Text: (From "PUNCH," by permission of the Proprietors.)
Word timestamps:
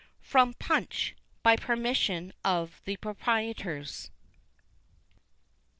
(From 0.23 0.55
"PUNCH," 0.55 1.15
by 1.43 1.55
permission 1.55 2.33
of 2.43 2.81
the 2.85 2.97
Proprietors.) 2.97 4.09